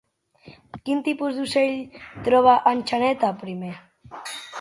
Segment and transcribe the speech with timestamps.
[0.87, 1.77] Quin tipus d'ocell
[2.29, 3.71] troba en Xaneta primer?